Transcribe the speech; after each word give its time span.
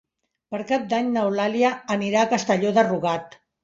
Per 0.55 0.61
Cap 0.71 0.87
d'Any 0.93 1.13
n'Eulàlia 1.19 1.73
anirà 1.99 2.25
a 2.27 2.35
Castelló 2.35 2.77
de 2.83 2.91
Rugat. 2.93 3.43